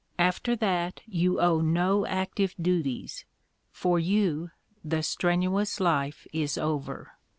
[0.17, 3.23] After that you owe no active duties;
[3.69, 4.49] for you
[4.83, 7.11] the strenuous life is over.